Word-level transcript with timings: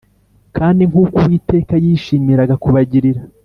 Kandi 0.57 0.81
nk 0.89 0.95
uko 1.03 1.17
Uwiteka 1.23 1.73
yishimiraga 1.83 2.55
kubagirira 2.63 3.21